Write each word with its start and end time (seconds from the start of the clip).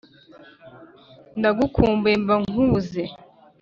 Ndagukumbuye 1.39 2.15
mba 2.23 2.35
nkubuze 2.43 3.03